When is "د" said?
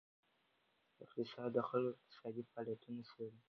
1.55-1.59